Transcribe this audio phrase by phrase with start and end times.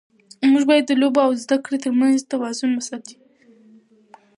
[0.49, 3.17] ماشوم باید د لوبو او زده کړې ترمنځ توازن وساتي.